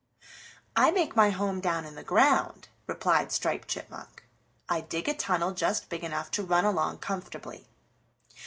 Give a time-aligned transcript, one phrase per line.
[0.75, 4.23] "I make my home down in the ground," replied Striped Chipmunk.
[4.67, 7.67] "I dig a tunnel just big enough to run along comfortably.